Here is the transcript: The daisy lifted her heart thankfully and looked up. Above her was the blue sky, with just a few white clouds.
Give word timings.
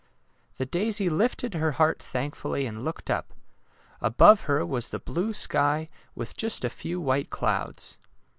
The 0.57 0.65
daisy 0.65 1.11
lifted 1.11 1.53
her 1.53 1.73
heart 1.73 2.01
thankfully 2.01 2.65
and 2.65 2.83
looked 2.83 3.11
up. 3.11 3.35
Above 4.01 4.41
her 4.49 4.65
was 4.65 4.89
the 4.89 4.97
blue 4.97 5.31
sky, 5.31 5.87
with 6.15 6.35
just 6.35 6.65
a 6.65 6.71
few 6.71 6.99
white 6.99 7.29
clouds. 7.29 7.99